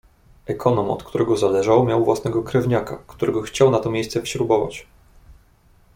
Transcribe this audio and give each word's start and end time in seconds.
"Ekonom, 0.45 0.89
od 0.91 1.03
którego 1.03 1.37
zależał, 1.37 1.83
miał 1.85 2.05
własnego 2.05 2.43
krewniaka, 2.43 2.97
którego 3.07 3.41
chciał 3.41 3.71
na 3.71 3.79
to 3.79 3.91
miejsce 3.91 4.21
wśrubować." 4.21 4.87